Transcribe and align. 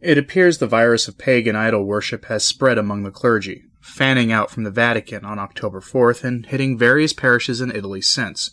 It 0.00 0.18
appears 0.18 0.58
the 0.58 0.66
virus 0.66 1.08
of 1.08 1.16
pagan 1.16 1.56
idol 1.56 1.84
worship 1.84 2.26
has 2.26 2.46
spread 2.46 2.76
among 2.76 3.02
the 3.02 3.10
clergy, 3.10 3.64
fanning 3.80 4.30
out 4.30 4.50
from 4.50 4.64
the 4.64 4.70
Vatican 4.70 5.24
on 5.24 5.38
October 5.38 5.80
4th 5.80 6.22
and 6.22 6.44
hitting 6.44 6.76
various 6.76 7.14
parishes 7.14 7.62
in 7.62 7.74
Italy 7.74 8.02
since. 8.02 8.50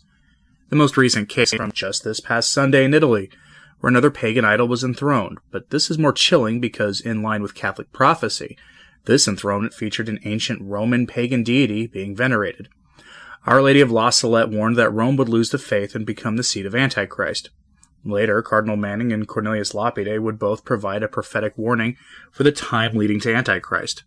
The 0.70 0.78
most 0.78 0.96
recent 0.96 1.28
case 1.28 1.54
from 1.54 1.74
just 1.74 2.04
this 2.04 2.22
past 2.22 2.52
Sunday 2.52 2.86
in 2.86 2.94
Italy, 2.94 3.30
where 3.80 3.90
another 3.90 4.10
pagan 4.10 4.46
idol 4.46 4.70
was 4.70 4.86
enthroned, 4.86 5.40
but 5.52 5.70
this 5.70 5.92
is 5.92 5.98
more 5.98 6.14
chilling 6.14 6.62
because, 6.62 7.02
in 7.02 7.22
line 7.22 7.42
with 7.42 7.54
Catholic 7.54 7.92
prophecy, 7.92 8.58
this 9.04 9.28
enthronement 9.28 9.74
featured 9.74 10.08
an 10.08 10.20
ancient 10.24 10.62
Roman 10.62 11.06
pagan 11.06 11.44
deity 11.44 11.88
being 11.88 12.16
venerated. 12.16 12.70
Our 13.46 13.62
Lady 13.62 13.82
of 13.82 13.92
La 13.92 14.10
Salette 14.12 14.50
warned 14.50 14.78
that 14.78 14.94
Rome 14.94 15.18
would 15.18 15.28
lose 15.28 15.50
the 15.50 15.58
faith 15.58 15.94
and 15.94 16.06
become 16.06 16.38
the 16.38 16.44
seat 16.44 16.66
of 16.66 16.74
Antichrist. 16.74 17.50
Later, 18.06 18.42
Cardinal 18.42 18.76
Manning 18.76 19.14
and 19.14 19.28
Cornelius 19.28 19.74
Lapide 19.74 20.20
would 20.20 20.38
both 20.38 20.66
provide 20.66 21.04
a 21.04 21.08
prophetic 21.08 21.58
warning 21.58 21.96
for 22.32 22.44
the 22.44 22.52
time 22.52 22.96
leading 22.96 23.20
to 23.22 23.34
Antichrist. 23.34 24.04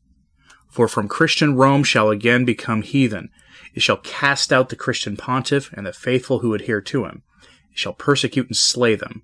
For 0.69 0.89
from 0.89 1.09
Christian 1.09 1.55
Rome 1.55 1.85
shall 1.85 2.11
again 2.11 2.45
become 2.45 2.83
heathen. 2.83 3.31
It 3.75 3.83
shall 3.83 3.97
cast 3.99 4.53
out 4.53 4.69
the 4.69 4.77
Christian 4.77 5.17
pontiff 5.17 5.73
and 5.73 5.87
the 5.87 5.93
faithful 5.93 6.41
who 6.41 6.53
adhere 6.53 6.83
to 6.83 7.05
him. 7.05 7.23
It 7.71 7.79
shall 7.79 7.95
persecute 7.95 8.49
and 8.49 8.57
slay 8.57 8.95
them. 8.95 9.23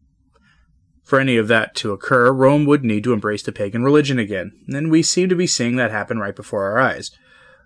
For 1.02 1.20
any 1.20 1.36
of 1.36 1.48
that 1.48 1.74
to 1.76 1.92
occur, 1.92 2.32
Rome 2.32 2.64
would 2.64 2.84
need 2.84 3.04
to 3.04 3.12
embrace 3.12 3.42
the 3.42 3.52
pagan 3.52 3.82
religion 3.82 4.18
again, 4.18 4.52
and 4.68 4.90
we 4.90 5.02
seem 5.02 5.28
to 5.28 5.34
be 5.34 5.46
seeing 5.46 5.76
that 5.76 5.90
happen 5.90 6.18
right 6.18 6.34
before 6.34 6.64
our 6.64 6.78
eyes. 6.78 7.10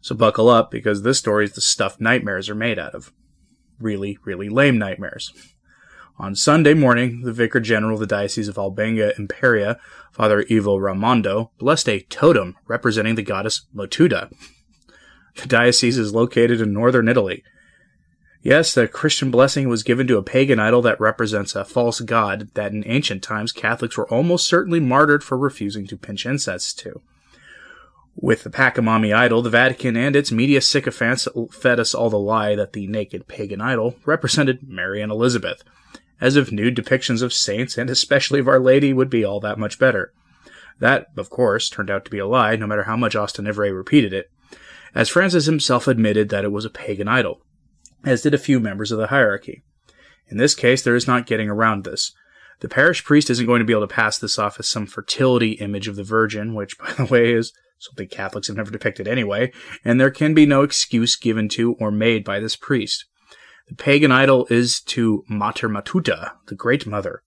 So 0.00 0.14
buckle 0.14 0.48
up, 0.48 0.70
because 0.70 1.02
this 1.02 1.18
story 1.18 1.44
is 1.44 1.52
the 1.52 1.60
stuff 1.60 2.00
nightmares 2.00 2.48
are 2.48 2.54
made 2.54 2.78
out 2.78 2.94
of. 2.94 3.12
Really, 3.78 4.18
really 4.24 4.48
lame 4.48 4.78
nightmares. 4.78 5.32
On 6.18 6.34
Sunday 6.34 6.72
morning, 6.72 7.22
the 7.22 7.32
Vicar 7.32 7.60
General 7.60 7.94
of 7.94 8.00
the 8.00 8.06
Diocese 8.06 8.48
of 8.48 8.56
Albenga 8.56 9.18
Imperia, 9.18 9.78
Father 10.10 10.46
Ivo 10.50 10.76
Raimondo, 10.76 11.50
blessed 11.58 11.90
a 11.90 12.00
totem 12.00 12.56
representing 12.66 13.16
the 13.16 13.22
goddess 13.22 13.66
Matuta. 13.74 14.32
The 15.36 15.46
diocese 15.46 15.98
is 15.98 16.14
located 16.14 16.62
in 16.62 16.72
northern 16.72 17.08
Italy. 17.08 17.44
Yes, 18.40 18.72
the 18.72 18.88
Christian 18.88 19.30
blessing 19.30 19.68
was 19.68 19.82
given 19.82 20.06
to 20.06 20.16
a 20.16 20.22
pagan 20.22 20.58
idol 20.58 20.80
that 20.82 20.98
represents 20.98 21.54
a 21.54 21.66
false 21.66 22.00
god 22.00 22.48
that 22.54 22.72
in 22.72 22.82
ancient 22.86 23.22
times 23.22 23.52
Catholics 23.52 23.98
were 23.98 24.08
almost 24.08 24.46
certainly 24.46 24.80
martyred 24.80 25.22
for 25.22 25.36
refusing 25.36 25.86
to 25.88 25.98
pinch 25.98 26.24
incense 26.24 26.72
to. 26.74 27.02
With 28.14 28.44
the 28.44 28.50
Pachamama 28.50 29.14
idol, 29.14 29.42
the 29.42 29.50
Vatican 29.50 29.98
and 29.98 30.16
its 30.16 30.32
media 30.32 30.62
sycophants 30.62 31.28
fed 31.50 31.78
us 31.78 31.94
all 31.94 32.08
the 32.08 32.18
lie 32.18 32.54
that 32.54 32.72
the 32.72 32.86
naked 32.86 33.28
pagan 33.28 33.60
idol 33.60 33.96
represented 34.06 34.66
Mary 34.66 35.02
and 35.02 35.12
Elizabeth 35.12 35.62
as 36.20 36.36
if 36.36 36.52
nude 36.52 36.76
depictions 36.76 37.22
of 37.22 37.32
saints 37.32 37.76
and 37.76 37.90
especially 37.90 38.40
of 38.40 38.48
Our 38.48 38.60
Lady 38.60 38.92
would 38.92 39.10
be 39.10 39.24
all 39.24 39.40
that 39.40 39.58
much 39.58 39.78
better. 39.78 40.12
That, 40.78 41.06
of 41.16 41.30
course, 41.30 41.68
turned 41.68 41.90
out 41.90 42.04
to 42.04 42.10
be 42.10 42.18
a 42.18 42.26
lie, 42.26 42.56
no 42.56 42.66
matter 42.66 42.84
how 42.84 42.96
much 42.96 43.16
Austin 43.16 43.46
Ivereigh 43.46 43.72
repeated 43.72 44.12
it, 44.12 44.30
as 44.94 45.08
Francis 45.08 45.46
himself 45.46 45.88
admitted 45.88 46.28
that 46.28 46.44
it 46.44 46.52
was 46.52 46.64
a 46.64 46.70
pagan 46.70 47.08
idol, 47.08 47.40
as 48.04 48.22
did 48.22 48.34
a 48.34 48.38
few 48.38 48.60
members 48.60 48.92
of 48.92 48.98
the 48.98 49.08
hierarchy. 49.08 49.62
In 50.28 50.36
this 50.36 50.54
case, 50.54 50.82
there 50.82 50.96
is 50.96 51.06
not 51.06 51.26
getting 51.26 51.48
around 51.48 51.84
this. 51.84 52.12
The 52.60 52.68
parish 52.68 53.04
priest 53.04 53.30
isn't 53.30 53.46
going 53.46 53.60
to 53.60 53.64
be 53.64 53.72
able 53.72 53.86
to 53.86 53.94
pass 53.94 54.18
this 54.18 54.38
off 54.38 54.58
as 54.58 54.66
some 54.66 54.86
fertility 54.86 55.52
image 55.52 55.88
of 55.88 55.96
the 55.96 56.04
Virgin, 56.04 56.54
which, 56.54 56.78
by 56.78 56.92
the 56.92 57.04
way, 57.04 57.32
is 57.32 57.52
something 57.78 58.08
Catholics 58.08 58.48
have 58.48 58.56
never 58.56 58.70
depicted 58.70 59.06
anyway, 59.06 59.52
and 59.84 60.00
there 60.00 60.10
can 60.10 60.34
be 60.34 60.46
no 60.46 60.62
excuse 60.62 61.16
given 61.16 61.48
to 61.50 61.74
or 61.74 61.90
made 61.90 62.24
by 62.24 62.40
this 62.40 62.56
priest. 62.56 63.04
The 63.68 63.74
pagan 63.74 64.12
idol 64.12 64.46
is 64.48 64.80
to 64.82 65.24
Mater 65.28 65.68
Matuta, 65.68 66.32
the 66.46 66.54
Great 66.54 66.86
Mother. 66.86 67.22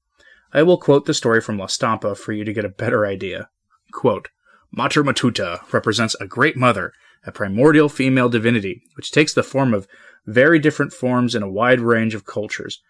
I 0.54 0.64
will 0.64 0.78
quote 0.78 1.06
the 1.06 1.14
story 1.14 1.42
from 1.42 1.58
La 1.58 1.66
Stampa 1.66 2.16
for 2.16 2.32
you 2.32 2.46
to 2.46 2.54
get 2.54 2.64
a 2.64 2.70
better 2.70 3.06
idea. 3.06 3.50
Quote, 3.92 4.30
Mater 4.72 5.04
Matuta 5.04 5.62
represents 5.74 6.16
a 6.16 6.28
Great 6.28 6.56
Mother, 6.56 6.94
a 7.26 7.34
primordial 7.34 7.90
female 7.90 8.30
divinity, 8.30 8.82
which 8.96 9.12
takes 9.12 9.34
the 9.34 9.44
form 9.44 9.74
of 9.74 9.88
very 10.26 10.60
different 10.60 10.94
forms 10.94 11.36
in 11.36 11.44
a 11.44 11.50
wide 11.50 11.82
range 11.82 12.16
of 12.16 12.26
cultures. 12.26 12.82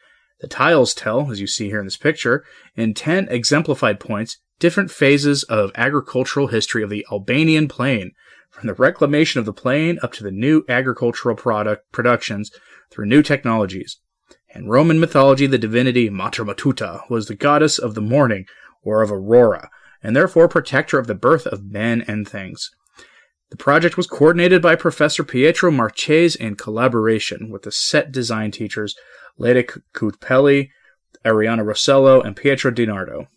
The 0.42 0.48
tiles 0.48 0.94
tell, 0.94 1.32
as 1.32 1.42
you 1.42 1.48
see 1.48 1.70
here 1.70 1.80
in 1.80 1.86
this 1.86 1.98
picture, 1.98 2.46
in 2.76 2.94
10 2.94 3.30
exemplified 3.30 4.00
points, 4.00 4.38
different 4.60 4.92
phases 4.92 5.44
of 5.44 5.72
agricultural 5.74 6.48
history 6.48 6.84
of 6.84 6.90
the 6.90 7.06
Albanian 7.12 7.68
plain, 7.68 8.12
from 8.52 8.68
the 8.68 8.74
reclamation 8.74 9.40
of 9.40 9.46
the 9.46 9.54
plain 9.54 10.00
up 10.04 10.12
to 10.14 10.24
the 10.24 10.32
new 10.32 10.64
agricultural 10.70 11.36
product 11.36 11.92
productions 11.92 12.52
through 12.92 13.06
new 13.06 13.22
technologies. 13.22 14.00
In 14.54 14.68
Roman 14.68 15.00
mythology, 15.00 15.48
the 15.48 15.58
divinity 15.58 16.10
Mater 16.10 16.44
Matuta 16.44 17.02
was 17.10 17.28
the 17.28 17.36
goddess 17.36 17.78
of 17.78 17.94
the 17.94 18.02
morning, 18.02 18.46
or 18.84 19.02
of 19.02 19.12
aurora, 19.12 19.70
and 20.02 20.16
therefore 20.16 20.48
protector 20.48 20.98
of 20.98 21.08
the 21.08 21.16
birth 21.16 21.46
of 21.46 21.66
men 21.66 22.02
and 22.08 22.28
things. 22.28 22.72
The 23.52 23.58
project 23.58 23.98
was 23.98 24.08
coordinated 24.08 24.62
by 24.62 24.76
Professor 24.76 25.24
Pietro 25.24 25.72
Marchese 25.72 26.40
in 26.40 26.56
collaboration 26.56 27.50
with 27.50 27.64
the 27.64 27.72
set 27.72 28.12
design 28.12 28.52
teachers 28.52 28.96
Leda 29.38 29.64
Cutpelli, 29.94 30.70
Ariana 31.26 31.64
Rossello, 31.64 32.24
and 32.24 32.36
Pietro 32.36 32.72
DiNardo. 32.72 33.28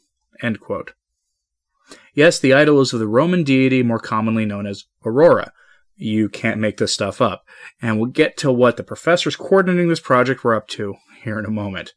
Yes, 2.14 2.38
the 2.38 2.52
idol 2.52 2.80
is 2.80 2.92
of 2.92 3.00
the 3.00 3.06
Roman 3.06 3.42
deity 3.42 3.82
more 3.82 3.98
commonly 3.98 4.44
known 4.44 4.66
as 4.66 4.84
Aurora, 5.04 5.52
you 5.96 6.28
can't 6.28 6.60
make 6.60 6.78
this 6.78 6.92
stuff 6.92 7.20
up. 7.20 7.44
And 7.80 7.98
we'll 7.98 8.10
get 8.10 8.36
to 8.38 8.52
what 8.52 8.76
the 8.76 8.82
professors 8.82 9.36
coordinating 9.36 9.88
this 9.88 10.00
project 10.00 10.44
were 10.44 10.54
up 10.54 10.68
to 10.68 10.94
here 11.22 11.38
in 11.38 11.44
a 11.44 11.50
moment. 11.50 11.92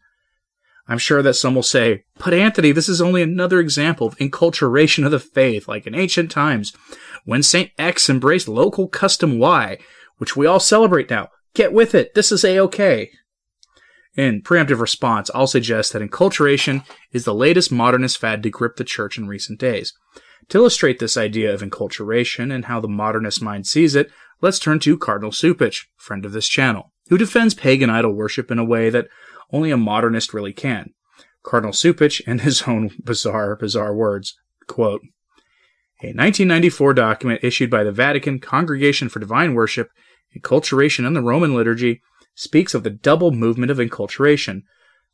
I'm 0.88 1.00
sure 1.00 1.24
that 1.24 1.34
some 1.34 1.56
will 1.56 1.64
say, 1.64 2.04
but 2.20 2.34
Anthony, 2.34 2.72
this 2.72 2.88
is 2.88 3.02
only 3.02 3.24
another 3.24 3.60
example 3.60 4.06
of 4.06 4.18
enculturation 4.18 5.04
of 5.04 5.12
the 5.12 5.20
faith, 5.20 5.68
like 5.68 5.88
in 5.88 5.96
ancient 5.96 6.30
times, 6.30 6.74
when 7.24 7.42
Saint 7.42 7.72
X 7.80 8.08
embraced 8.08 8.48
local 8.48 8.88
custom 8.88 9.40
Y, 9.40 9.80
which 10.18 10.36
we 10.36 10.46
all 10.46 10.60
celebrate 10.60 11.10
now. 11.10 11.30
Get 11.56 11.74
with 11.74 11.96
it. 11.96 12.14
This 12.14 12.32
is 12.32 12.46
A-OK. 12.46 13.10
In 14.16 14.42
preemptive 14.42 14.80
response, 14.80 15.32
I'll 15.34 15.48
suggest 15.48 15.92
that 15.94 16.02
enculturation 16.02 16.86
is 17.12 17.26
the 17.26 17.34
latest 17.34 17.72
modernist 17.72 18.18
fad 18.18 18.44
to 18.44 18.50
grip 18.50 18.76
the 18.76 18.84
church 18.84 19.18
in 19.18 19.28
recent 19.28 19.60
days. 19.60 19.94
To 20.50 20.58
illustrate 20.60 21.00
this 21.00 21.18
idea 21.18 21.54
of 21.54 21.62
enculturation 21.62 22.54
and 22.54 22.66
how 22.66 22.80
the 22.80 22.88
modernist 22.88 23.42
mind 23.42 23.66
sees 23.66 23.96
it, 23.96 24.12
let's 24.42 24.60
turn 24.60 24.80
to 24.80 24.98
Cardinal 24.98 25.32
Cupich, 25.32 25.86
friend 25.98 26.26
of 26.26 26.34
this 26.34 26.48
channel, 26.48 26.92
who 27.10 27.18
defends 27.18 27.54
pagan 27.54 27.90
idol 27.90 28.14
worship 28.14 28.52
in 28.52 28.60
a 28.60 28.66
way 28.66 28.90
that 28.90 29.08
only 29.52 29.72
a 29.72 29.78
modernist 29.78 30.34
really 30.34 30.54
can. 30.54 30.94
Cardinal 31.44 31.74
Cupich, 31.74 32.22
in 32.28 32.40
his 32.40 32.64
own 32.64 32.92
bizarre, 33.04 33.56
bizarre 33.56 33.96
words, 33.96 34.36
quote, 34.68 35.02
a 36.04 36.08
1994 36.08 36.94
document 36.94 37.44
issued 37.44 37.70
by 37.70 37.84
the 37.84 37.92
Vatican 37.92 38.40
Congregation 38.40 39.08
for 39.10 39.20
Divine 39.20 39.54
Worship, 39.54 39.90
Enculturation 40.38 41.08
and 41.08 41.16
the 41.16 41.22
Roman 41.22 41.56
Liturgy, 41.56 42.02
speaks 42.36 42.74
of 42.74 42.84
the 42.84 42.90
double 42.90 43.32
movement 43.32 43.72
of 43.72 43.78
enculturation, 43.78 44.64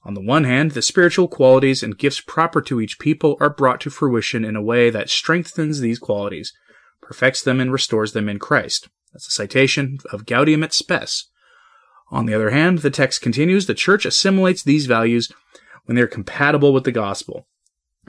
on 0.03 0.15
the 0.15 0.21
one 0.21 0.45
hand, 0.45 0.71
the 0.71 0.81
spiritual 0.81 1.27
qualities 1.27 1.83
and 1.83 1.97
gifts 1.97 2.21
proper 2.21 2.61
to 2.63 2.81
each 2.81 2.97
people 2.97 3.37
are 3.39 3.49
brought 3.49 3.79
to 3.81 3.91
fruition 3.91 4.43
in 4.43 4.55
a 4.55 4.61
way 4.61 4.89
that 4.89 5.09
strengthens 5.09 5.79
these 5.79 5.99
qualities, 5.99 6.53
perfects 7.01 7.43
them, 7.43 7.59
and 7.59 7.71
restores 7.71 8.13
them 8.13 8.27
in 8.27 8.39
Christ. 8.39 8.89
That's 9.13 9.27
a 9.27 9.31
citation 9.31 9.99
of 10.11 10.25
Gaudium 10.25 10.63
et 10.63 10.73
Spes. 10.73 11.25
On 12.09 12.25
the 12.25 12.33
other 12.33 12.49
hand, 12.49 12.79
the 12.79 12.89
text 12.89 13.21
continues, 13.21 13.67
the 13.67 13.73
church 13.73 14.05
assimilates 14.05 14.63
these 14.63 14.85
values 14.85 15.31
when 15.85 15.95
they 15.95 16.01
are 16.01 16.07
compatible 16.07 16.73
with 16.73 16.83
the 16.83 16.91
gospel, 16.91 17.47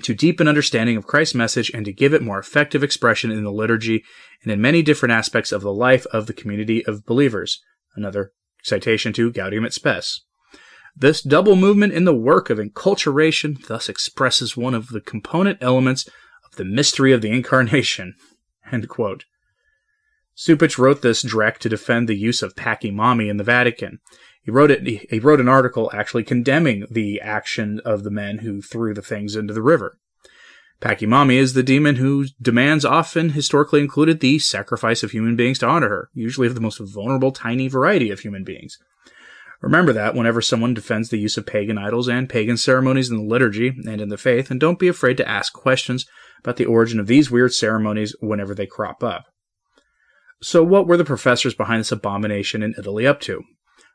to 0.03 0.15
deepen 0.15 0.49
understanding 0.49 0.97
of 0.97 1.06
Christ's 1.06 1.35
message 1.35 1.71
and 1.75 1.85
to 1.85 1.93
give 1.93 2.15
it 2.15 2.23
more 2.23 2.38
effective 2.38 2.83
expression 2.83 3.31
in 3.31 3.45
the 3.45 3.53
liturgy 3.53 4.03
and 4.43 4.50
in 4.50 4.61
many 4.61 4.83
different 4.83 5.12
aspects 5.12 5.53
of 5.53 5.61
the 5.61 5.73
life 5.73 6.06
of 6.06 6.27
the 6.27 6.33
community 6.33 6.85
of 6.87 7.05
believers. 7.05 7.62
Another 7.95 8.33
citation 8.62 9.12
to 9.12 9.31
Gaudium 9.31 9.67
et 9.67 9.75
Spes. 9.75 10.23
This 10.94 11.23
double 11.23 11.56
movement 11.56 11.94
in 11.94 12.05
the 12.05 12.15
work 12.15 12.50
of 12.50 12.59
enculturation 12.59 13.67
thus 13.67 13.89
expresses 13.89 14.56
one 14.56 14.75
of 14.75 14.89
the 14.89 15.00
component 15.00 15.59
elements 15.62 16.06
of 16.44 16.56
the 16.56 16.65
mystery 16.65 17.12
of 17.12 17.23
the 17.23 17.31
Incarnation. 17.31 18.15
Cupich 20.37 20.79
wrote 20.79 21.03
this 21.03 21.23
direct 21.23 21.62
to 21.62 21.69
defend 21.69 22.09
the 22.09 22.17
use 22.17 22.43
of 22.43 22.55
Pachamama 22.55 23.29
in 23.29 23.37
the 23.37 23.44
Vatican. 23.44 24.00
He 24.43 24.50
wrote 24.50 24.71
it. 24.71 24.87
He 25.11 25.19
wrote 25.19 25.41
an 25.41 25.49
article 25.49 25.91
actually 25.94 26.25
condemning 26.25 26.87
the 26.91 27.21
action 27.21 27.81
of 27.85 28.03
the 28.03 28.11
men 28.11 28.38
who 28.38 28.61
threw 28.61 28.93
the 28.95 29.03
things 29.03 29.37
into 29.37 29.55
the 29.55 29.62
river. 29.62 29.99
Pachamama 30.81 31.35
is 31.35 31.55
the 31.55 31.62
demon 31.62 31.97
whose 31.97 32.33
demands 32.33 32.85
often 32.85 33.31
historically 33.31 33.81
included 33.81 34.19
the 34.19 34.41
sacrifice 34.41 35.05
of 35.05 35.12
human 35.12 35.37
beings 35.37 35.61
to 35.61 35.67
honor 35.67 35.88
her, 35.88 36.11
usually 36.12 36.49
of 36.49 36.56
the 36.56 36.61
most 36.61 36.79
vulnerable, 36.79 37.31
tiny 37.31 37.69
variety 37.69 38.11
of 38.11 38.21
human 38.21 38.43
beings. 38.43 38.79
Remember 39.62 39.93
that 39.93 40.17
whenever 40.17 40.43
someone 40.43 40.75
defends 40.75 41.09
the 41.09 41.19
use 41.19 41.37
of 41.37 41.47
pagan 41.47 41.79
idols 41.79 42.09
and 42.09 42.29
pagan 42.29 42.56
ceremonies 42.56 43.11
in 43.11 43.17
the 43.17 43.23
liturgy 43.23 43.69
and 43.87 44.00
in 44.00 44.09
the 44.09 44.19
faith, 44.19 44.50
and 44.50 44.59
don't 44.59 44.79
be 44.79 44.88
afraid 44.88 45.17
to 45.19 45.29
ask 45.29 45.53
questions 45.53 46.05
about 46.41 46.56
the 46.56 46.64
origin 46.64 46.99
of 46.99 47.06
these 47.06 47.31
weird 47.31 47.55
ceremonies 47.55 48.17
whenever 48.20 48.56
they 48.56 48.67
crop 48.67 49.05
up. 49.05 49.26
So, 50.43 50.64
what 50.64 50.88
were 50.88 50.97
the 50.97 51.05
professors 51.05 51.55
behind 51.55 51.79
this 51.79 51.93
abomination 51.93 52.64
in 52.64 52.75
Italy 52.76 53.06
up 53.06 53.20
to? 53.20 53.44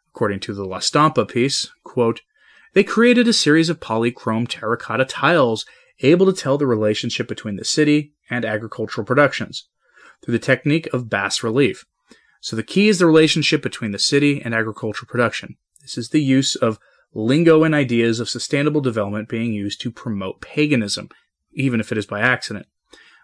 According 0.09 0.39
to 0.41 0.53
the 0.53 0.63
La 0.63 0.79
Stampa 0.79 1.25
piece, 1.25 1.69
quote, 1.83 2.21
they 2.73 2.83
created 2.83 3.27
a 3.27 3.33
series 3.33 3.69
of 3.69 3.81
polychrome 3.81 4.47
terracotta 4.47 5.03
tiles 5.03 5.65
able 5.99 6.25
to 6.27 6.33
tell 6.33 6.57
the 6.57 6.67
relationship 6.67 7.27
between 7.27 7.57
the 7.57 7.65
city 7.65 8.13
and 8.29 8.45
agricultural 8.45 9.03
productions 9.03 9.67
through 10.23 10.31
the 10.31 10.39
technique 10.39 10.87
of 10.93 11.09
bas 11.09 11.43
relief. 11.43 11.85
So 12.47 12.55
the 12.55 12.63
key 12.63 12.87
is 12.87 12.97
the 12.97 13.05
relationship 13.05 13.61
between 13.61 13.91
the 13.91 13.99
city 13.99 14.41
and 14.41 14.55
agricultural 14.55 15.09
production. 15.09 15.57
This 15.81 15.97
is 15.97 16.11
the 16.11 16.21
use 16.21 16.55
of 16.55 16.79
lingo 17.13 17.65
and 17.65 17.75
ideas 17.75 18.21
of 18.21 18.29
sustainable 18.29 18.79
development 18.79 19.27
being 19.27 19.51
used 19.51 19.81
to 19.81 19.91
promote 19.91 20.39
paganism, 20.39 21.09
even 21.51 21.81
if 21.81 21.91
it 21.91 21.97
is 21.97 22.05
by 22.05 22.21
accident. 22.21 22.65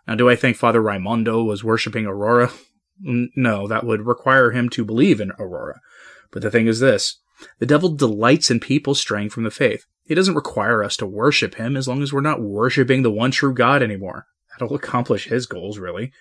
Now, 0.05 0.15
do 0.15 0.29
I 0.29 0.35
think 0.35 0.57
Father 0.57 0.81
Raimondo 0.81 1.41
was 1.41 1.63
worshipping 1.63 2.05
Aurora? 2.05 2.51
No, 2.99 3.65
that 3.65 3.85
would 3.85 4.05
require 4.05 4.51
him 4.51 4.67
to 4.71 4.83
believe 4.83 5.21
in 5.21 5.31
Aurora. 5.39 5.79
But 6.29 6.41
the 6.41 6.51
thing 6.51 6.67
is 6.67 6.81
this 6.81 7.21
the 7.59 7.65
devil 7.65 7.95
delights 7.95 8.51
in 8.51 8.59
people 8.59 8.93
straying 8.93 9.29
from 9.29 9.43
the 9.43 9.51
faith. 9.51 9.85
He 10.03 10.15
doesn't 10.15 10.35
require 10.35 10.83
us 10.83 10.97
to 10.97 11.07
worship 11.07 11.55
him 11.55 11.77
as 11.77 11.87
long 11.87 12.03
as 12.03 12.11
we're 12.11 12.19
not 12.19 12.41
worshiping 12.41 13.03
the 13.03 13.09
one 13.11 13.31
true 13.31 13.53
God 13.53 13.81
anymore. 13.81 14.27
That'll 14.51 14.75
accomplish 14.75 15.29
his 15.29 15.45
goals, 15.45 15.79
really. 15.79 16.11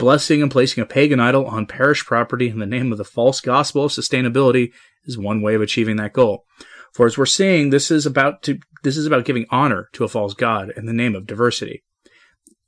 Blessing 0.00 0.40
and 0.40 0.50
placing 0.50 0.82
a 0.82 0.86
pagan 0.86 1.20
idol 1.20 1.44
on 1.44 1.66
parish 1.66 2.06
property 2.06 2.48
in 2.48 2.58
the 2.58 2.64
name 2.64 2.90
of 2.90 2.96
the 2.96 3.04
false 3.04 3.42
gospel 3.42 3.84
of 3.84 3.92
sustainability 3.92 4.72
is 5.04 5.18
one 5.18 5.42
way 5.42 5.54
of 5.54 5.60
achieving 5.60 5.96
that 5.96 6.14
goal. 6.14 6.46
For 6.94 7.04
as 7.04 7.18
we're 7.18 7.26
seeing, 7.26 7.68
this 7.68 7.90
is 7.90 8.06
about 8.06 8.42
to 8.44 8.58
this 8.82 8.96
is 8.96 9.04
about 9.04 9.26
giving 9.26 9.44
honor 9.50 9.90
to 9.92 10.04
a 10.04 10.08
false 10.08 10.32
god 10.32 10.72
in 10.74 10.86
the 10.86 10.94
name 10.94 11.14
of 11.14 11.26
diversity. 11.26 11.84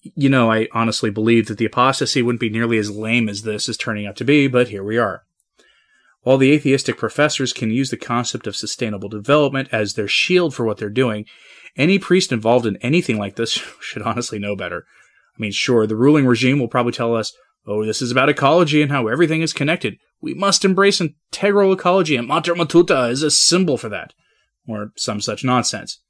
You 0.03 0.29
know, 0.29 0.53
I 0.53 0.69
honestly 0.73 1.09
believe 1.09 1.49
that 1.49 1.57
the 1.57 1.65
apostasy 1.65 2.21
wouldn't 2.21 2.41
be 2.41 2.51
nearly 2.51 2.77
as 2.77 2.91
lame 2.91 3.31
as 3.31 3.45
this 3.45 3.67
is 3.67 3.79
turning 3.79 4.07
out 4.07 4.17
to 4.17 4.27
be, 4.27 4.47
but 4.47 4.69
here 4.69 4.85
we 4.85 4.99
are. 4.99 5.23
While 6.21 6.37
the 6.37 6.53
atheistic 6.53 6.99
professors 6.99 7.55
can 7.55 7.71
use 7.71 7.89
the 7.89 7.97
concept 7.97 8.47
of 8.47 8.57
sustainable 8.57 9.09
development 9.09 9.71
as 9.73 9.95
their 9.95 10.07
shield 10.07 10.55
for 10.55 10.67
what 10.67 10.77
they're 10.77 10.91
doing, 10.91 11.25
any 11.79 11.99
priest 11.99 12.31
involved 12.31 12.67
in 12.67 12.77
anything 12.83 13.17
like 13.17 13.37
this 13.37 13.53
should 13.81 14.03
honestly 14.03 14.39
know 14.39 14.55
better. 14.55 14.85
I 15.37 15.41
mean, 15.41 15.53
sure, 15.53 15.87
the 15.87 15.97
ruling 15.97 16.27
regime 16.27 16.59
will 16.59 16.69
probably 16.69 16.93
tell 16.93 17.15
us, 17.15 17.33
oh, 17.67 17.85
this 17.85 18.03
is 18.03 18.11
about 18.11 18.29
ecology 18.29 18.83
and 18.83 18.91
how 18.91 19.09
everything 19.09 19.43
is 19.43 19.53
connected. 19.53 19.99
We 20.21 20.35
must 20.35 20.65
embrace 20.65 21.01
integral 21.01 21.73
ecology, 21.73 22.17
and 22.17 22.29
Mater 22.29 22.55
Matuta 22.55 23.11
is 23.11 23.23
a 23.23 23.31
symbol 23.31 23.77
for 23.77 23.89
that. 23.89 24.13
Or 24.69 24.93
some 24.97 25.21
such 25.21 25.43
nonsense. 25.43 26.01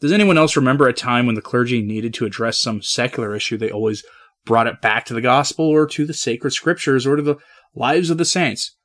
Does 0.00 0.12
anyone 0.12 0.38
else 0.38 0.54
remember 0.54 0.86
a 0.86 0.92
time 0.92 1.26
when 1.26 1.34
the 1.34 1.42
clergy 1.42 1.82
needed 1.82 2.14
to 2.14 2.26
address 2.26 2.60
some 2.60 2.82
secular 2.82 3.34
issue? 3.34 3.56
They 3.56 3.70
always 3.70 4.04
brought 4.44 4.68
it 4.68 4.80
back 4.80 5.04
to 5.06 5.14
the 5.14 5.20
gospel 5.20 5.66
or 5.66 5.86
to 5.88 6.06
the 6.06 6.14
sacred 6.14 6.52
scriptures 6.52 7.06
or 7.06 7.16
to 7.16 7.22
the 7.22 7.36
lives 7.74 8.10
of 8.10 8.18
the 8.18 8.24
saints. 8.24 8.76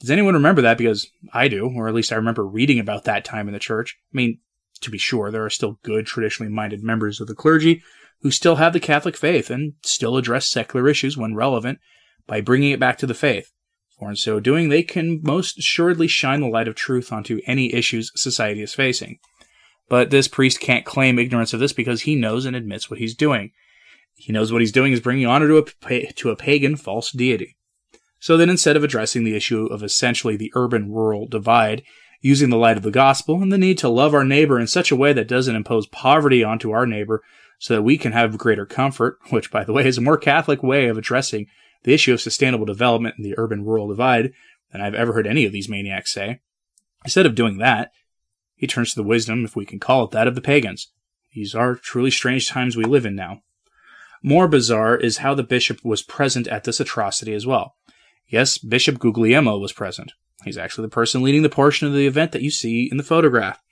Does 0.00 0.10
anyone 0.10 0.34
remember 0.34 0.62
that? 0.62 0.78
Because 0.78 1.08
I 1.32 1.46
do, 1.48 1.70
or 1.74 1.88
at 1.88 1.94
least 1.94 2.12
I 2.12 2.16
remember 2.16 2.44
reading 2.44 2.80
about 2.80 3.04
that 3.04 3.24
time 3.24 3.46
in 3.46 3.54
the 3.54 3.60
church. 3.60 3.96
I 4.12 4.16
mean, 4.16 4.38
to 4.80 4.90
be 4.90 4.98
sure, 4.98 5.30
there 5.30 5.44
are 5.44 5.50
still 5.50 5.78
good, 5.82 6.06
traditionally 6.06 6.52
minded 6.52 6.82
members 6.82 7.20
of 7.20 7.28
the 7.28 7.34
clergy 7.34 7.82
who 8.22 8.30
still 8.30 8.56
have 8.56 8.72
the 8.72 8.80
Catholic 8.80 9.16
faith 9.16 9.50
and 9.50 9.74
still 9.82 10.16
address 10.16 10.48
secular 10.48 10.88
issues 10.88 11.16
when 11.16 11.34
relevant 11.34 11.78
by 12.26 12.40
bringing 12.40 12.72
it 12.72 12.80
back 12.80 12.98
to 12.98 13.06
the 13.06 13.14
faith. 13.14 13.50
For 13.98 14.10
in 14.10 14.16
so 14.16 14.38
doing, 14.38 14.68
they 14.68 14.82
can 14.82 15.20
most 15.22 15.58
assuredly 15.58 16.06
shine 16.06 16.40
the 16.40 16.48
light 16.48 16.68
of 16.68 16.74
truth 16.74 17.12
onto 17.12 17.40
any 17.46 17.74
issues 17.74 18.12
society 18.14 18.62
is 18.62 18.74
facing. 18.74 19.18
But 19.88 20.10
this 20.10 20.28
priest 20.28 20.60
can't 20.60 20.84
claim 20.84 21.18
ignorance 21.18 21.52
of 21.52 21.60
this 21.60 21.72
because 21.72 22.02
he 22.02 22.14
knows 22.14 22.44
and 22.44 22.54
admits 22.54 22.90
what 22.90 22.98
he's 22.98 23.14
doing. 23.14 23.50
He 24.14 24.32
knows 24.32 24.52
what 24.52 24.60
he's 24.60 24.72
doing 24.72 24.92
is 24.92 25.00
bringing 25.00 25.26
honor 25.26 25.48
to 25.48 25.66
a, 25.88 26.12
to 26.12 26.30
a 26.30 26.36
pagan 26.36 26.76
false 26.76 27.10
deity. 27.10 27.56
So 28.20 28.36
then 28.36 28.50
instead 28.50 28.76
of 28.76 28.84
addressing 28.84 29.24
the 29.24 29.36
issue 29.36 29.66
of 29.66 29.82
essentially 29.82 30.36
the 30.36 30.52
urban 30.54 30.92
rural 30.92 31.26
divide, 31.26 31.82
using 32.20 32.50
the 32.50 32.56
light 32.56 32.76
of 32.76 32.82
the 32.82 32.90
gospel 32.90 33.40
and 33.40 33.52
the 33.52 33.58
need 33.58 33.78
to 33.78 33.88
love 33.88 34.12
our 34.12 34.24
neighbor 34.24 34.58
in 34.58 34.66
such 34.66 34.90
a 34.90 34.96
way 34.96 35.12
that 35.12 35.28
doesn't 35.28 35.54
impose 35.54 35.86
poverty 35.86 36.42
onto 36.42 36.72
our 36.72 36.86
neighbor 36.86 37.22
so 37.58 37.74
that 37.74 37.82
we 37.82 37.98
can 37.98 38.12
have 38.12 38.38
greater 38.38 38.66
comfort, 38.66 39.18
which 39.30 39.50
by 39.50 39.64
the 39.64 39.72
way 39.72 39.86
is 39.86 39.98
a 39.98 40.02
more 40.02 40.16
Catholic 40.16 40.62
way 40.62 40.88
of 40.88 40.96
addressing 40.96 41.46
the 41.84 41.94
issue 41.94 42.12
of 42.12 42.20
sustainable 42.20 42.66
development 42.66 43.16
in 43.18 43.24
the 43.24 43.34
urban 43.38 43.64
rural 43.64 43.88
divide 43.88 44.32
than 44.72 44.80
I've 44.80 44.94
ever 44.94 45.12
heard 45.12 45.26
any 45.26 45.44
of 45.44 45.52
these 45.52 45.68
maniacs 45.68 46.12
say. 46.12 46.40
Instead 47.04 47.26
of 47.26 47.34
doing 47.34 47.58
that, 47.58 47.92
he 48.54 48.66
turns 48.66 48.90
to 48.90 48.96
the 48.96 49.06
wisdom, 49.06 49.44
if 49.44 49.54
we 49.54 49.64
can 49.64 49.78
call 49.78 50.04
it 50.04 50.10
that, 50.10 50.26
of 50.26 50.34
the 50.34 50.40
pagans. 50.40 50.90
These 51.32 51.54
are 51.54 51.76
truly 51.76 52.10
strange 52.10 52.48
times 52.48 52.76
we 52.76 52.84
live 52.84 53.06
in 53.06 53.14
now. 53.14 53.42
More 54.22 54.48
bizarre 54.48 54.96
is 54.96 55.18
how 55.18 55.34
the 55.34 55.44
bishop 55.44 55.84
was 55.84 56.02
present 56.02 56.48
at 56.48 56.64
this 56.64 56.80
atrocity 56.80 57.32
as 57.32 57.46
well. 57.46 57.76
Yes, 58.26 58.58
Bishop 58.58 58.98
Guglielmo 58.98 59.58
was 59.58 59.72
present. 59.72 60.12
He's 60.44 60.58
actually 60.58 60.86
the 60.86 60.94
person 60.94 61.22
leading 61.22 61.42
the 61.42 61.48
portion 61.48 61.86
of 61.86 61.94
the 61.94 62.06
event 62.06 62.32
that 62.32 62.42
you 62.42 62.50
see 62.50 62.88
in 62.90 62.96
the 62.96 63.04
photograph. 63.04 63.62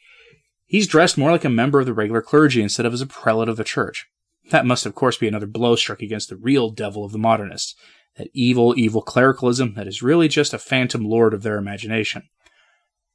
He's 0.67 0.89
dressed 0.89 1.17
more 1.17 1.31
like 1.31 1.45
a 1.45 1.51
member 1.51 1.81
of 1.81 1.87
the 1.87 1.95
regular 1.95 2.23
clergy 2.23 2.63
instead 2.63 2.87
of 2.87 2.93
as 2.93 3.01
a 3.01 3.07
prelate 3.07 3.49
of 3.49 3.57
the 3.57 3.65
church. 3.65 4.07
That 4.51 4.67
must, 4.67 4.87
of 4.87 4.95
course, 4.95 5.17
be 5.17 5.29
another 5.29 5.47
blow 5.47 5.77
struck 5.77 6.03
against 6.03 6.29
the 6.29 6.37
real 6.37 6.71
devil 6.71 7.05
of 7.05 7.13
the 7.13 7.19
modernists, 7.19 7.75
that 8.17 8.29
evil, 8.33 8.75
evil 8.77 9.03
clericalism 9.03 9.75
that 9.75 9.87
is 9.87 10.03
really 10.03 10.29
just 10.29 10.55
a 10.55 10.59
phantom 10.59 11.05
lord 11.05 11.35
of 11.35 11.43
their 11.43 11.57
imagination. 11.57 12.23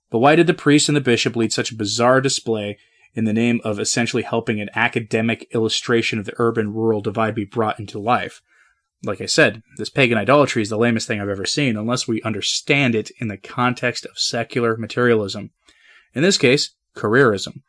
But 0.09 0.19
why 0.19 0.36
did 0.36 0.48
the 0.48 0.53
priest 0.53 0.89
and 0.89 0.95
the 0.95 1.01
bishop 1.01 1.36
lead 1.36 1.53
such 1.53 1.71
a 1.71 1.75
bizarre 1.75 2.21
display 2.21 2.77
in 3.13 3.25
the 3.25 3.33
name 3.33 3.62
of 3.63 3.80
essentially 3.80 4.24
helping 4.24 4.59
an 4.59 4.69
academic 4.75 5.48
illustration 5.53 6.19
of 6.19 6.25
the 6.25 6.33
urban 6.38 6.74
rural 6.74 7.01
divide 7.01 7.36
be 7.36 7.45
brought 7.45 7.80
into 7.80 8.00
life? 8.00 8.42
like 9.03 9.21
I 9.21 9.25
said, 9.25 9.63
this 9.77 9.89
pagan 9.89 10.18
idolatry 10.18 10.62
is 10.62 10.69
the 10.69 10.77
lamest 10.77 11.07
thing 11.07 11.19
I've 11.19 11.30
ever 11.30 11.45
seen 11.45 11.75
unless 11.75 12.07
we 12.07 12.21
understand 12.21 12.95
it 12.95 13.12
in 13.18 13.27
the 13.27 13.38
context 13.38 14.06
of 14.06 14.19
secular 14.19 14.77
materialism. 14.77 15.51
In 16.13 16.22
this 16.22 16.38
case, 16.38 16.72
careerism. 16.95 17.62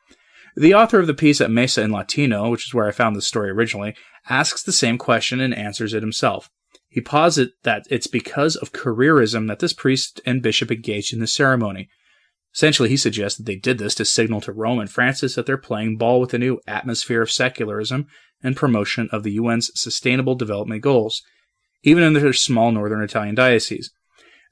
The 0.55 0.75
author 0.75 1.01
of 1.01 1.07
the 1.07 1.15
piece 1.15 1.41
at 1.41 1.51
Messa 1.51 1.83
in 1.83 1.93
Latino, 1.93 2.51
which 2.51 2.67
is 2.67 2.75
where 2.75 2.87
I 2.87 2.93
found 2.93 3.17
the 3.17 3.23
story 3.23 3.51
originally, 3.51 3.95
asks 4.29 4.63
the 4.63 4.73
same 4.73 4.99
question 4.99 5.41
and 5.41 5.55
answers 5.55 5.95
it 5.95 6.03
himself. 6.03 6.51
He 6.89 7.01
posits 7.01 7.53
that 7.63 7.85
it's 7.89 8.07
because 8.07 8.55
of 8.57 8.73
careerism 8.73 9.49
that 9.49 9.61
this 9.61 9.73
priest 9.73 10.21
and 10.27 10.43
bishop 10.43 10.71
engaged 10.71 11.15
in 11.15 11.21
the 11.21 11.27
ceremony. 11.27 11.89
Essentially, 12.55 12.91
he 12.91 12.99
suggests 12.99 13.39
that 13.39 13.47
they 13.47 13.57
did 13.57 13.79
this 13.79 13.95
to 13.95 14.05
signal 14.05 14.43
to 14.43 14.53
Rome 14.53 14.79
and 14.79 14.91
Francis 14.91 15.35
that 15.35 15.47
they're 15.47 15.57
playing 15.57 15.97
ball 15.97 16.21
with 16.21 16.31
the 16.31 16.39
new 16.39 16.61
atmosphere 16.67 17.23
of 17.23 17.31
secularism 17.31 18.09
and 18.43 18.57
promotion 18.57 19.09
of 19.11 19.23
the 19.23 19.39
UN's 19.39 19.71
Sustainable 19.75 20.35
Development 20.35 20.83
Goals, 20.83 21.23
even 21.83 22.03
in 22.03 22.13
their 22.13 22.35
small 22.35 22.73
northern 22.73 23.03
Italian 23.03 23.35
diocese. 23.35 23.91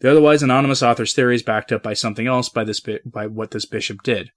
The 0.01 0.11
otherwise 0.11 0.43
anonymous 0.43 0.83
author's 0.83 1.13
theory 1.13 1.35
is 1.35 1.43
backed 1.43 1.73
up 1.73 1.83
by 1.83 1.93
something 1.93 2.27
else 2.27 2.49
by 2.49 2.65
this 2.65 2.81
by 2.81 3.27
what 3.27 3.51
this 3.51 3.67
bishop 3.67 4.03
did. 4.03 4.31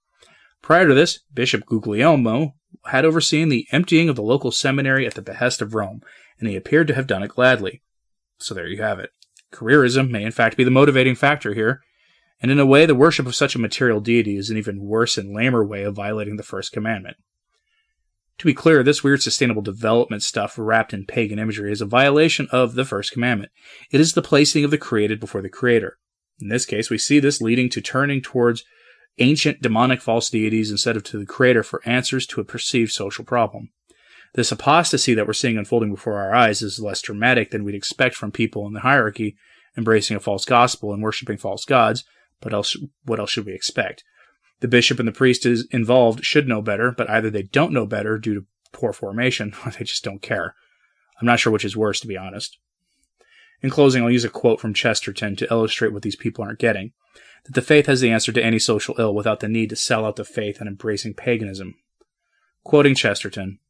Prior 0.64 0.88
to 0.88 0.94
this, 0.94 1.18
Bishop 1.34 1.66
Guglielmo 1.66 2.54
had 2.86 3.04
overseen 3.04 3.50
the 3.50 3.66
emptying 3.70 4.08
of 4.08 4.16
the 4.16 4.22
local 4.22 4.50
seminary 4.50 5.06
at 5.06 5.12
the 5.12 5.20
behest 5.20 5.60
of 5.60 5.74
Rome, 5.74 6.00
and 6.40 6.48
he 6.48 6.56
appeared 6.56 6.86
to 6.86 6.94
have 6.94 7.06
done 7.06 7.22
it 7.22 7.28
gladly. 7.28 7.82
So 8.38 8.54
there 8.54 8.66
you 8.66 8.80
have 8.80 8.98
it. 8.98 9.10
Careerism 9.52 10.08
may 10.08 10.24
in 10.24 10.32
fact 10.32 10.56
be 10.56 10.64
the 10.64 10.70
motivating 10.70 11.16
factor 11.16 11.52
here, 11.52 11.82
and 12.40 12.50
in 12.50 12.58
a 12.58 12.64
way, 12.64 12.86
the 12.86 12.94
worship 12.94 13.26
of 13.26 13.34
such 13.34 13.54
a 13.54 13.58
material 13.58 14.00
deity 14.00 14.38
is 14.38 14.48
an 14.48 14.56
even 14.56 14.80
worse 14.80 15.18
and 15.18 15.36
lamer 15.36 15.62
way 15.62 15.82
of 15.82 15.96
violating 15.96 16.38
the 16.38 16.42
first 16.42 16.72
commandment. 16.72 17.18
To 18.38 18.46
be 18.46 18.54
clear, 18.54 18.82
this 18.82 19.04
weird 19.04 19.22
sustainable 19.22 19.60
development 19.60 20.22
stuff 20.22 20.54
wrapped 20.56 20.94
in 20.94 21.04
pagan 21.04 21.38
imagery 21.38 21.72
is 21.72 21.82
a 21.82 21.86
violation 21.86 22.48
of 22.50 22.72
the 22.72 22.86
first 22.86 23.12
commandment. 23.12 23.52
It 23.90 24.00
is 24.00 24.14
the 24.14 24.22
placing 24.22 24.64
of 24.64 24.70
the 24.70 24.78
created 24.78 25.20
before 25.20 25.42
the 25.42 25.50
creator. 25.50 25.98
In 26.40 26.48
this 26.48 26.64
case, 26.64 26.88
we 26.88 26.96
see 26.96 27.20
this 27.20 27.42
leading 27.42 27.68
to 27.68 27.82
turning 27.82 28.22
towards 28.22 28.64
ancient 29.18 29.62
demonic 29.62 30.00
false 30.00 30.30
deities 30.30 30.70
instead 30.70 30.96
of 30.96 31.04
to 31.04 31.18
the 31.18 31.26
creator 31.26 31.62
for 31.62 31.82
answers 31.84 32.26
to 32.26 32.40
a 32.40 32.44
perceived 32.44 32.92
social 32.92 33.24
problem. 33.24 33.70
This 34.34 34.50
apostasy 34.50 35.14
that 35.14 35.26
we're 35.26 35.32
seeing 35.32 35.56
unfolding 35.56 35.90
before 35.90 36.18
our 36.18 36.34
eyes 36.34 36.60
is 36.60 36.80
less 36.80 37.00
dramatic 37.00 37.50
than 37.50 37.62
we'd 37.62 37.76
expect 37.76 38.16
from 38.16 38.32
people 38.32 38.66
in 38.66 38.72
the 38.72 38.80
hierarchy 38.80 39.36
embracing 39.76 40.16
a 40.16 40.20
false 40.20 40.44
gospel 40.44 40.92
and 40.92 41.02
worshiping 41.02 41.36
false 41.36 41.64
gods, 41.64 42.04
but 42.40 42.52
else, 42.52 42.76
what 43.04 43.18
else 43.18 43.30
should 43.30 43.46
we 43.46 43.54
expect? 43.54 44.04
The 44.60 44.68
bishop 44.68 44.98
and 44.98 45.08
the 45.08 45.12
priest 45.12 45.46
is 45.46 45.66
involved 45.70 46.24
should 46.24 46.48
know 46.48 46.62
better, 46.62 46.90
but 46.90 47.10
either 47.10 47.30
they 47.30 47.42
don't 47.42 47.72
know 47.72 47.86
better 47.86 48.18
due 48.18 48.34
to 48.34 48.46
poor 48.72 48.92
formation, 48.92 49.54
or 49.66 49.72
they 49.72 49.84
just 49.84 50.04
don't 50.04 50.22
care. 50.22 50.54
I'm 51.20 51.26
not 51.26 51.40
sure 51.40 51.52
which 51.52 51.64
is 51.64 51.76
worse, 51.76 52.00
to 52.00 52.06
be 52.06 52.16
honest. 52.16 52.58
In 53.64 53.70
closing, 53.70 54.02
I'll 54.02 54.10
use 54.10 54.26
a 54.26 54.28
quote 54.28 54.60
from 54.60 54.74
Chesterton 54.74 55.36
to 55.36 55.50
illustrate 55.50 55.94
what 55.94 56.02
these 56.02 56.16
people 56.16 56.44
aren't 56.44 56.58
getting 56.58 56.92
that 57.46 57.54
the 57.54 57.62
faith 57.62 57.86
has 57.86 58.02
the 58.02 58.10
answer 58.10 58.30
to 58.30 58.44
any 58.44 58.58
social 58.58 58.94
ill 58.98 59.14
without 59.14 59.40
the 59.40 59.48
need 59.48 59.70
to 59.70 59.76
sell 59.76 60.04
out 60.04 60.16
the 60.16 60.24
faith 60.24 60.60
and 60.60 60.68
embracing 60.68 61.14
paganism. 61.14 61.74
Quoting 62.62 62.94
Chesterton 62.94 63.60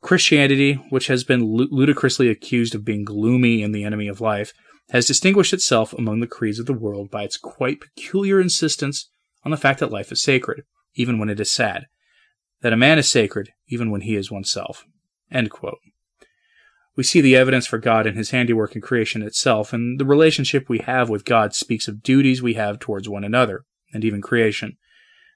Christianity, 0.00 0.72
which 0.90 1.06
has 1.06 1.22
been 1.22 1.54
ludicrously 1.54 2.28
accused 2.28 2.74
of 2.74 2.84
being 2.84 3.04
gloomy 3.04 3.62
and 3.62 3.72
the 3.72 3.84
enemy 3.84 4.08
of 4.08 4.20
life, 4.20 4.52
has 4.90 5.06
distinguished 5.06 5.52
itself 5.52 5.92
among 5.92 6.18
the 6.18 6.26
creeds 6.26 6.58
of 6.58 6.66
the 6.66 6.72
world 6.72 7.12
by 7.12 7.22
its 7.22 7.36
quite 7.36 7.80
peculiar 7.80 8.40
insistence 8.40 9.08
on 9.44 9.52
the 9.52 9.56
fact 9.56 9.78
that 9.78 9.92
life 9.92 10.10
is 10.10 10.20
sacred, 10.20 10.64
even 10.96 11.16
when 11.20 11.30
it 11.30 11.38
is 11.38 11.52
sad, 11.52 11.86
that 12.62 12.72
a 12.72 12.76
man 12.76 12.98
is 12.98 13.08
sacred, 13.08 13.50
even 13.68 13.92
when 13.92 14.00
he 14.00 14.16
is 14.16 14.32
oneself. 14.32 14.84
We 17.00 17.04
see 17.04 17.22
the 17.22 17.34
evidence 17.34 17.66
for 17.66 17.78
God 17.78 18.06
in 18.06 18.14
his 18.14 18.30
handiwork 18.30 18.76
in 18.76 18.82
creation 18.82 19.22
itself, 19.22 19.72
and 19.72 19.98
the 19.98 20.04
relationship 20.04 20.68
we 20.68 20.80
have 20.80 21.08
with 21.08 21.24
God 21.24 21.54
speaks 21.54 21.88
of 21.88 22.02
duties 22.02 22.42
we 22.42 22.52
have 22.52 22.78
towards 22.78 23.08
one 23.08 23.24
another, 23.24 23.64
and 23.94 24.04
even 24.04 24.20
creation. 24.20 24.76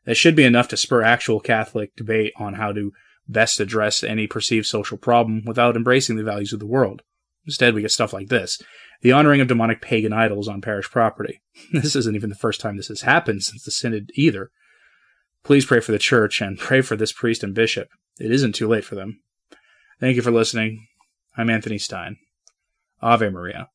That 0.04 0.16
should 0.18 0.36
be 0.36 0.44
enough 0.44 0.68
to 0.68 0.76
spur 0.76 1.00
actual 1.00 1.40
Catholic 1.40 1.96
debate 1.96 2.34
on 2.36 2.52
how 2.52 2.72
to 2.72 2.92
best 3.26 3.60
address 3.60 4.04
any 4.04 4.26
perceived 4.26 4.66
social 4.66 4.98
problem 4.98 5.42
without 5.46 5.74
embracing 5.74 6.16
the 6.16 6.22
values 6.22 6.52
of 6.52 6.58
the 6.60 6.66
world. 6.66 7.00
Instead, 7.46 7.72
we 7.72 7.80
get 7.80 7.92
stuff 7.92 8.12
like 8.12 8.28
this 8.28 8.60
the 9.00 9.12
honoring 9.12 9.40
of 9.40 9.48
demonic 9.48 9.80
pagan 9.80 10.12
idols 10.12 10.48
on 10.48 10.60
parish 10.60 10.90
property. 10.90 11.40
This 11.72 11.96
isn't 11.96 12.14
even 12.14 12.28
the 12.28 12.36
first 12.36 12.60
time 12.60 12.76
this 12.76 12.88
has 12.88 13.00
happened 13.00 13.42
since 13.42 13.64
the 13.64 13.70
Synod 13.70 14.10
either. 14.16 14.50
Please 15.44 15.64
pray 15.64 15.80
for 15.80 15.92
the 15.92 15.98
Church 15.98 16.42
and 16.42 16.58
pray 16.68 16.82
for 16.82 16.94
this 16.94 17.12
priest 17.12 17.42
and 17.42 17.54
bishop. 17.54 17.88
It 18.20 18.30
isn't 18.30 18.54
too 18.54 18.68
late 18.68 18.84
for 18.84 18.96
them. 18.96 19.22
Thank 19.98 20.16
you 20.16 20.20
for 20.20 20.30
listening. 20.30 20.88
I'm 21.36 21.50
Anthony 21.50 21.78
Stine. 21.78 22.18
Ave 23.02 23.28
Maria. 23.28 23.68